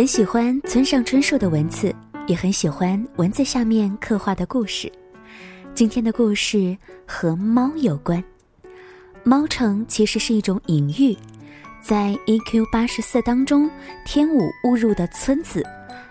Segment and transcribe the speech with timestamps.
[0.00, 1.94] 很喜欢村上春树的文字，
[2.26, 4.90] 也很喜欢文字下面刻画的故事。
[5.74, 6.74] 今天的故事
[7.06, 8.24] 和猫有关。
[9.22, 11.14] 猫城其实是一种隐喻，
[11.82, 13.70] 在 EQ 八十四当中，
[14.06, 15.62] 天武误入的村子，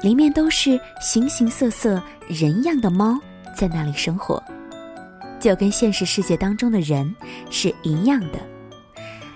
[0.00, 3.18] 里面都是形形色色人样的猫
[3.52, 4.40] 在那里生活，
[5.40, 7.12] 就跟现实世界当中的人
[7.50, 8.38] 是一样的。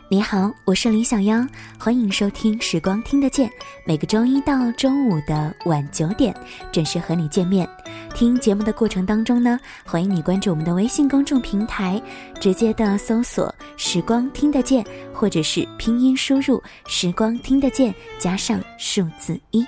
[0.08, 1.44] 你好，我是李小妖，
[1.76, 3.48] 欢迎收听《时光听得见》，
[3.84, 6.32] 每个周一到周五的晚九点
[6.70, 7.68] 准时和你见面。
[8.14, 12.00] 听节目的过程当中呢，欢迎你关注我们的微信公众平台，
[12.40, 19.66] 直接的搜索“时光听得见”或者是拼音输入“时光听得见”加上数字一。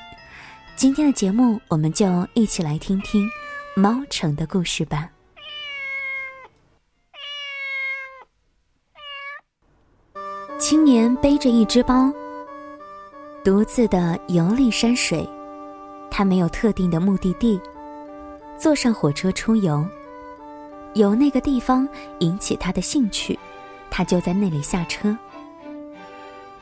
[0.76, 3.28] 今天的节目，我们就一起来听听
[3.74, 5.10] 猫城的故事吧。
[10.68, 12.12] 青年背着一只包，
[13.42, 15.26] 独自的游历山水。
[16.10, 17.58] 他没有特定的目的地，
[18.58, 19.82] 坐上火车出游。
[20.92, 23.38] 有那个地方引起他的兴趣，
[23.88, 25.16] 他就在那里下车。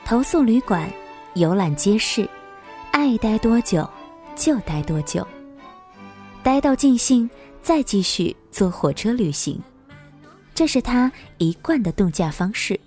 [0.05, 0.89] 投宿旅馆，
[1.33, 2.25] 游览街市，
[2.91, 3.85] 爱待多久
[4.37, 5.27] 就待多久，
[6.41, 7.29] 待到尽兴
[7.61, 9.61] 再继续坐火车旅行，
[10.55, 12.79] 这是他一贯的度假方式。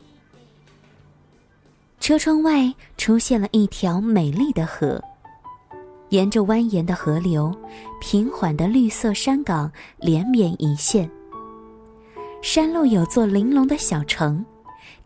[2.01, 4.98] 车窗外出现了一条美丽的河，
[6.09, 7.55] 沿着蜿蜒的河流，
[8.01, 11.09] 平缓的绿色山岗连绵一线。
[12.41, 14.43] 山路有座玲珑的小城，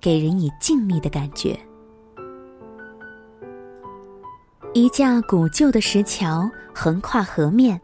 [0.00, 1.59] 给人以静谧的感觉。
[4.72, 7.78] 一架古旧的石桥横跨河面，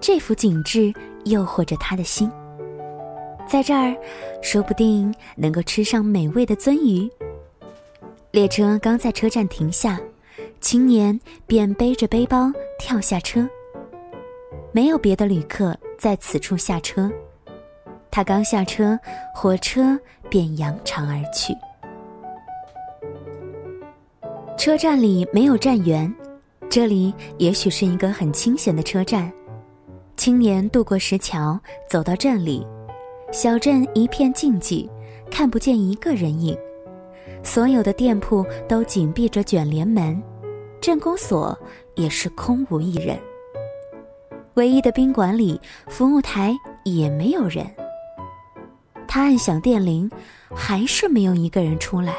[0.00, 0.92] 这幅景致
[1.24, 2.28] 诱惑着他的心。
[3.48, 3.96] 在这儿，
[4.42, 7.08] 说不定能够吃上美味的鳟鱼。
[8.34, 9.96] 列车刚在车站停下，
[10.60, 13.48] 青年便背着背包跳下车。
[14.72, 17.08] 没有别的旅客在此处下车，
[18.10, 18.98] 他刚下车，
[19.32, 19.96] 火车
[20.28, 21.54] 便扬长而去。
[24.58, 26.12] 车站里没有站员，
[26.68, 29.32] 这里也许是一个很清闲的车站。
[30.16, 31.56] 青年渡过石桥，
[31.88, 32.66] 走到镇里，
[33.30, 34.90] 小镇一片静寂，
[35.30, 36.58] 看不见一个人影。
[37.44, 40.20] 所有的店铺都紧闭着卷帘门，
[40.80, 41.56] 镇公所
[41.94, 43.16] 也是空无一人。
[44.54, 46.52] 唯一的宾馆里，服务台
[46.84, 47.64] 也没有人。
[49.06, 50.10] 他按响电铃，
[50.54, 52.14] 还是没有一个人出来。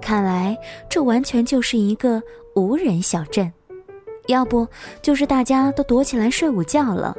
[0.00, 0.56] 看来
[0.88, 2.22] 这完全就是一个
[2.54, 3.50] 无人小镇，
[4.26, 4.68] 要不
[5.00, 7.16] 就是大家都躲起来睡午觉了。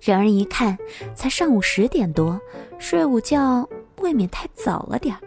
[0.00, 0.76] 然而一看，
[1.14, 2.38] 才上午十点多，
[2.78, 3.66] 睡午觉
[4.00, 5.20] 未免太早了点儿。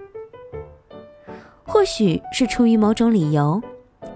[1.69, 3.61] 或许是出于某种理由，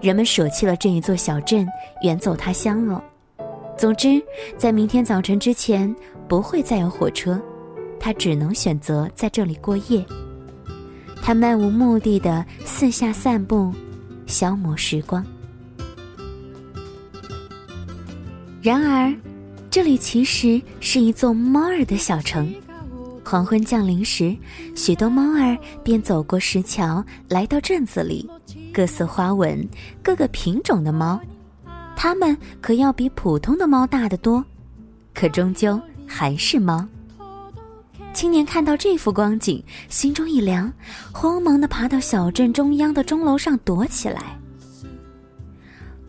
[0.02, 1.64] 人们舍弃了这一座小镇，
[2.02, 3.02] 远走他乡了。
[3.78, 4.20] 总之，
[4.58, 5.94] 在明天早晨之前
[6.26, 7.40] 不会再有火车，
[8.00, 10.04] 他只能选择在这里过夜。
[11.22, 13.72] 他漫无目的的四下散步，
[14.26, 15.24] 消磨时光。
[18.60, 19.14] 然而，
[19.70, 22.52] 这里其实是一座猫儿的小城。
[23.24, 24.36] 黄昏降临时，
[24.76, 28.28] 许多猫儿便走过石桥，来到镇子里。
[28.72, 29.66] 各色花纹、
[30.02, 31.18] 各个品种的猫，
[31.96, 34.44] 它们可要比普通的猫大得多，
[35.14, 36.86] 可终究还是猫。
[38.12, 40.72] 青年看到这幅光景，心中一凉，
[41.12, 44.38] 慌忙地爬到小镇中央的钟楼上躲起来。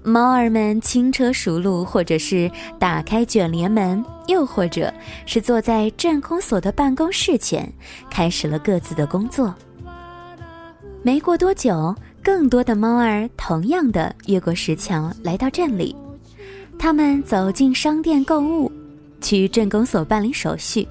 [0.05, 4.93] 猫儿们轻车熟路，或者是打开卷帘门，又或者
[5.25, 7.67] 是坐在镇公所的办公室前，
[8.07, 9.53] 开始了各自的工作。
[11.01, 15.95] 没过多久，更多的猫儿同样的越过石桥来到镇里，
[16.77, 18.71] 他们走进商店购物，
[19.21, 20.87] 去镇公所办理手续，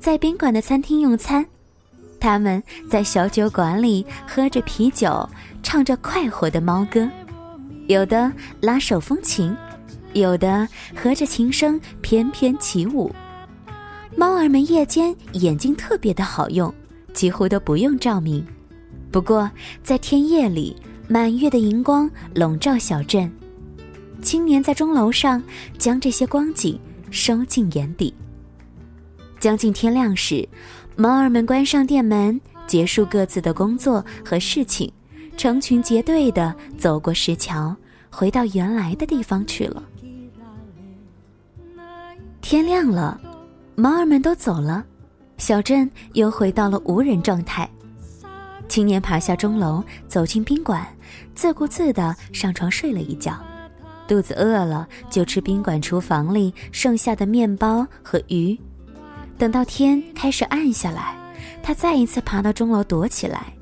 [0.00, 1.44] 在宾馆的餐厅用餐，
[2.18, 5.28] 他们在小酒馆里喝着啤酒，
[5.62, 7.06] 唱着快活的猫歌。
[7.86, 9.54] 有的拉手风琴，
[10.14, 10.66] 有的
[10.96, 13.14] 和着琴声翩翩起舞。
[14.16, 16.72] 猫儿们夜间眼睛特别的好用，
[17.12, 18.44] 几乎都不用照明。
[19.10, 19.50] 不过
[19.82, 20.74] 在天夜里，
[21.08, 23.30] 满月的荧光笼罩小镇。
[24.22, 25.42] 青年在钟楼上
[25.76, 28.14] 将这些光景收进眼底。
[29.38, 30.48] 将近天亮时，
[30.96, 34.90] 猫儿们关上店门，结束各自的工作和事情。
[35.36, 37.74] 成群结队的走过石桥，
[38.10, 39.82] 回到原来的地方去了。
[42.40, 43.20] 天亮了，
[43.74, 44.84] 猫儿们都走了，
[45.38, 47.68] 小镇又回到了无人状态。
[48.68, 50.86] 青年爬下钟楼，走进宾馆，
[51.34, 53.38] 自顾自地上床睡了一觉。
[54.06, 58.58] 肚子饿了，就吃宾馆厨房里剩下的面包和鱼。
[59.38, 61.16] 等到天开始暗下来，
[61.62, 63.53] 他再一次爬到钟楼躲起来，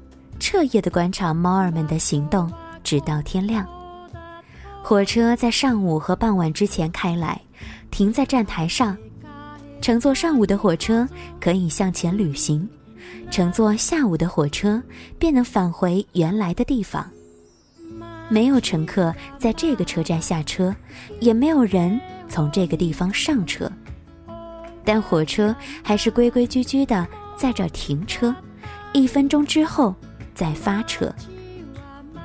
[0.43, 2.50] 彻夜地观察猫儿们的行动，
[2.83, 3.65] 直到天亮。
[4.83, 7.41] 火车在上午和傍晚之前开来，
[7.93, 8.99] 停在站台上。
[9.81, 11.09] 乘坐上午的火车
[11.41, 12.69] 可以向前旅行，
[13.31, 14.83] 乘坐下午的火车
[15.17, 17.09] 便能返回原来的地方。
[18.29, 20.75] 没有乘客在这个车站下车，
[21.21, 23.71] 也没有人从这个地方上车，
[24.85, 25.55] 但火车
[25.85, 27.06] 还是规规矩矩的
[27.37, 28.35] 在这儿停车，
[28.93, 29.94] 一分钟之后
[30.43, 31.15] 在发车。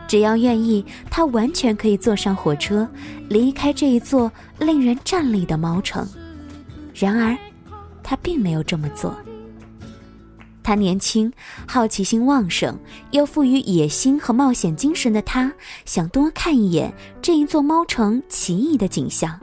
[0.07, 2.89] 只要愿意，他完全可以坐上火车，
[3.29, 6.03] 离开这一座令人站立的猫城。
[6.95, 7.37] 然而，
[8.01, 9.15] 他并没有这么做。
[10.63, 11.31] 他年轻、
[11.67, 12.75] 好奇心旺盛，
[13.11, 15.53] 又富于野心和冒险精神的他，
[15.85, 16.91] 想多看一眼
[17.21, 19.39] 这一座猫城奇异的景象。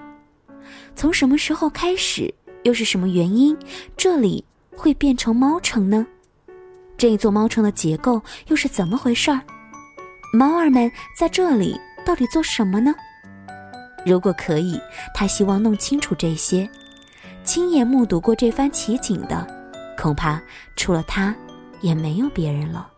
[0.97, 2.35] 从什么时候开始，
[2.65, 3.56] 又是什么原因，
[3.97, 4.44] 这里
[4.75, 6.05] 会变成猫城呢？
[6.96, 9.41] 这座猫城的结构又是怎么回事儿？
[10.32, 12.94] 猫儿们在这里到底做什么呢？
[14.06, 14.81] 如果可以，
[15.14, 16.69] 他希望弄清楚这些。
[17.43, 19.46] 亲眼目睹过这番奇景的，
[19.99, 20.41] 恐怕
[20.76, 21.35] 除了他，
[21.81, 22.91] 也没有别人了。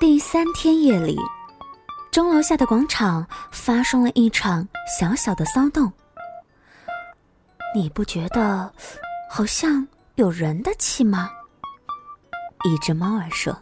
[0.00, 1.18] 第三天夜里，
[2.10, 4.66] 钟楼下的广场发生了一场
[4.98, 5.92] 小小的骚动。
[7.74, 8.72] 你不觉得
[9.28, 11.28] 好像有人的气吗？
[12.64, 13.52] 一只猫儿说：“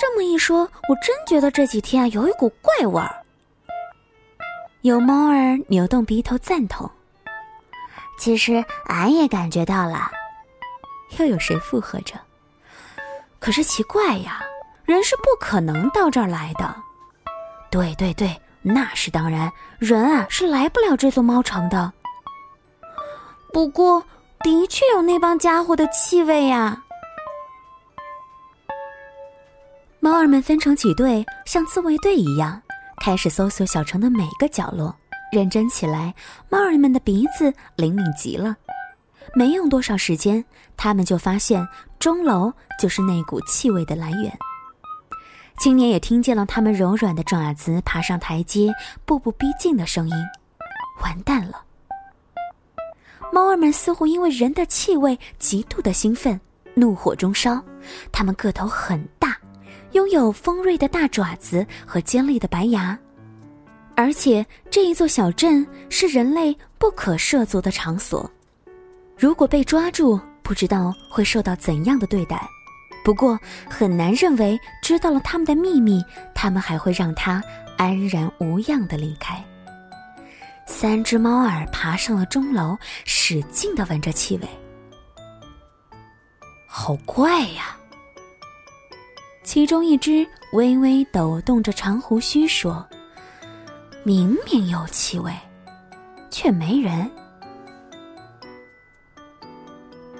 [0.00, 3.14] 这么一说，我真觉得这几天啊有一股怪味儿。”
[4.80, 6.90] 有猫儿扭动鼻头赞同。
[8.18, 10.10] 其实俺也感觉到了。
[11.18, 12.18] 又有谁附和着？
[13.38, 14.40] 可是奇怪呀，
[14.84, 16.74] 人是不可能到这儿来的。
[17.70, 21.92] 对对对，那是当然，人啊是来不了这座猫城的。
[23.52, 24.02] 不过，
[24.42, 26.82] 的确有那帮家伙的气味呀。
[29.98, 32.60] 猫儿们分成几队，像自卫队一样。
[33.02, 34.94] 开始搜索小城的每个角落，
[35.30, 36.14] 认真起来。
[36.48, 38.56] 猫儿们的鼻子灵敏极了，
[39.34, 40.44] 没用多少时间，
[40.76, 41.66] 他们就发现
[41.98, 44.36] 钟楼就是那股气味的来源。
[45.58, 48.72] 青年也听见了他们柔软的爪子爬上台阶、
[49.04, 50.14] 步步逼近的声音。
[51.02, 51.62] 完蛋了！
[53.32, 56.40] 猫儿们似乎因为人的气味极度的兴奋，
[56.74, 57.62] 怒火中烧。
[58.10, 59.36] 它们个头很大。
[59.92, 62.96] 拥有锋锐的大爪子和尖利的白牙，
[63.96, 68.30] 而且这一座小镇是人类不可涉足的场所。
[69.18, 72.40] 如果被抓住，不知道会受到怎样的对待。
[73.02, 73.36] 不过
[73.68, 76.00] 很难认为知道了他们的秘密，
[76.36, 77.42] 他们还会让他
[77.76, 79.44] 安然无恙的离开。
[80.80, 82.74] 三只猫儿爬上了钟楼，
[83.04, 84.48] 使劲的闻着气味。
[86.66, 87.76] 好怪呀！
[89.44, 92.82] 其中一只微微抖动着长胡须说
[94.04, 95.30] ：“明明有气味，
[96.30, 97.10] 却没人。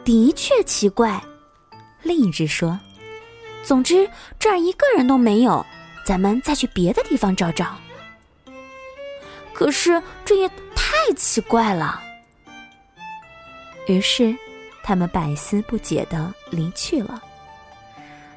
[0.05, 1.19] 的确奇怪。”
[2.05, 2.79] 另一只说
[3.65, 4.07] ：“总之
[4.39, 5.65] 这儿一个人都没有，
[6.05, 7.75] 咱们再去别的地方找找。”
[9.61, 12.01] 可是这也太奇怪了。
[13.89, 14.35] 于是，
[14.83, 17.23] 他们百思不解的离去了。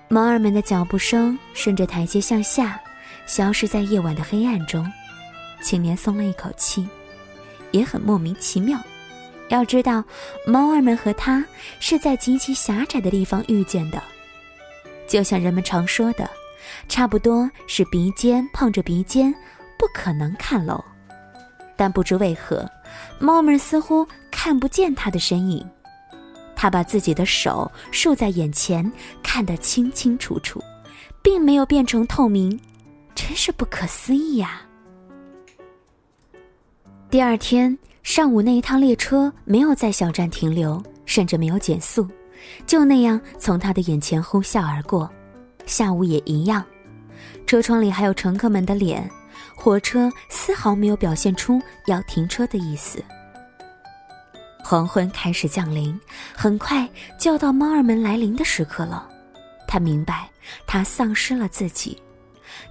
[0.09, 2.77] 猫儿们的脚步声顺着台阶向下，
[3.25, 4.85] 消失在夜晚的黑暗中。
[5.61, 6.85] 青年松了一口气，
[7.71, 8.77] 也很莫名其妙。
[9.47, 10.03] 要知道，
[10.45, 11.45] 猫儿们和他
[11.79, 14.03] 是在极其狭窄的地方遇见的，
[15.07, 16.29] 就像人们常说的，
[16.89, 19.33] 差不多是鼻尖碰着鼻尖，
[19.79, 20.83] 不可能看漏。
[21.83, 22.65] 但不知为何，
[23.19, 25.69] 猫们似乎看不见他的身影。
[26.55, 28.89] 他把自己的手竖在眼前，
[29.21, 30.63] 看得清清楚楚，
[31.21, 32.57] 并没有变成透明，
[33.13, 34.61] 真是不可思议呀！
[37.09, 42.07] 第二天上午那一趟列车没有在小站停留，甚至没有减速，
[42.65, 45.11] 就那样从他的眼前呼啸而过。
[45.65, 46.63] 下午也一样，
[47.45, 49.11] 车窗里还有乘客们的脸，
[49.55, 53.03] 火车丝毫没有表现出要停车的意思。
[54.63, 55.99] 黄昏开始降临，
[56.35, 59.09] 很快就要到猫儿们来临的时刻了。
[59.67, 60.29] 他明白，
[60.65, 62.01] 他丧失了自己。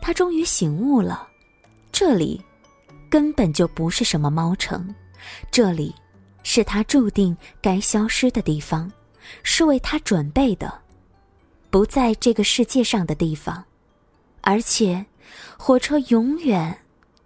[0.01, 1.29] 他终于醒悟了，
[1.91, 2.43] 这里
[3.11, 4.95] 根本就不是什么猫城，
[5.51, 5.95] 这里
[6.43, 8.91] 是他注定该消失的地方。
[9.45, 10.81] 是为他准备的，
[11.71, 13.65] 不在这个世界上的地方，
[14.41, 15.03] 而且
[15.59, 16.77] 火车永远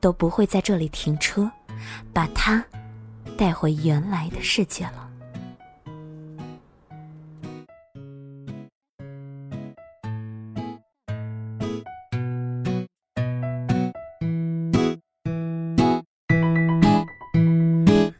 [0.00, 1.50] 都不会在这里停车，
[2.12, 2.65] 把他
[3.37, 5.03] 带回原来的世界了。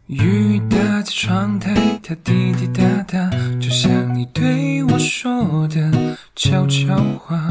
[0.09, 3.30] 雨打在窗台，它滴滴答答，
[3.61, 7.50] 就像你对我说的悄悄话。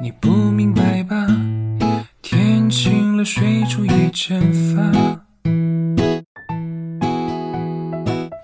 [0.00, 0.45] 你不
[4.16, 4.40] 蒸
[4.74, 5.20] 发。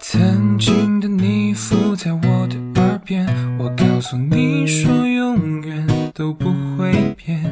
[0.02, 3.26] 曾经的你附在我的耳边，
[3.58, 7.42] 我告诉你说永远都不会变。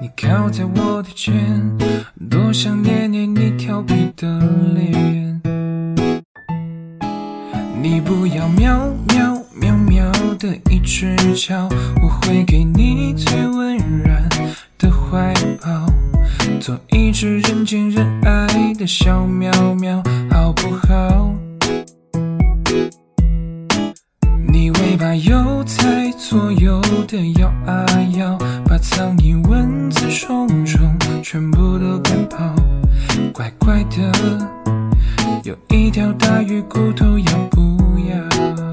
[0.00, 1.32] 你靠在我的肩，
[2.28, 4.40] 多想念念你调皮的
[4.74, 5.40] 脸。
[7.80, 10.10] 你不要喵喵喵喵
[10.40, 11.68] 的一只脚，
[12.02, 13.75] 我会给你最温
[17.18, 21.32] 是人见人爱的小喵喵，好不好？
[24.46, 27.86] 你尾巴又在左右的摇啊
[28.18, 32.54] 摇，把苍蝇、蚊子、虫虫全部都赶跑，
[33.32, 34.12] 乖乖的。
[35.42, 38.65] 有一条大鱼骨头要不要？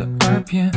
[0.00, 0.70] 的耳边，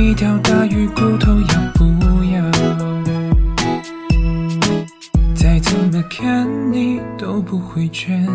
[0.00, 1.84] 一条大鱼骨头要不
[2.32, 2.42] 要？
[5.34, 8.26] 再怎么看你都不会倦，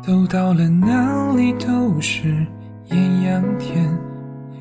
[0.00, 2.46] 走到了哪里都是
[2.84, 3.92] 艳阳天，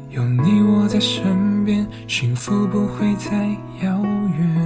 [0.09, 3.31] 有你我在身边，幸福不会再
[3.85, 4.01] 遥
[4.39, 4.64] 远。